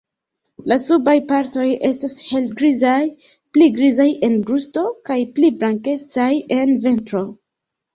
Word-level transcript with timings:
La 0.69 0.77
subaj 0.85 1.13
partoj 1.31 1.65
estas 1.91 2.17
helgrizaj, 2.31 2.97
pli 3.53 3.69
grizaj 3.79 4.11
en 4.31 4.41
brusto 4.51 4.89
kaj 5.13 5.23
pli 5.39 5.57
blankecaj 5.63 6.31
en 6.63 6.79
ventro. 6.91 7.29